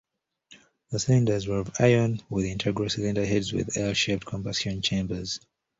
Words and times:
The 0.89 0.97
cylinders 0.99 1.45
were 1.45 1.59
of 1.59 1.75
iron, 1.77 2.23
with 2.27 2.45
integral 2.47 2.89
cylinder 2.89 3.23
heads 3.23 3.53
with 3.53 3.77
L-shaped 3.77 4.25
combustion 4.25 4.81
chambers. 4.81 5.39